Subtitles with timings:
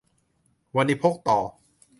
[0.75, 1.39] วณิพกต่อ